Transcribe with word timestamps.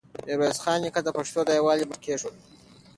ميرويس 0.25 0.57
خان 0.63 0.77
نیکه 0.83 1.01
د 1.03 1.09
پښتنو 1.17 1.41
د 1.45 1.49
يووالي 1.57 1.85
بنسټ 1.89 2.01
کېښود. 2.05 2.35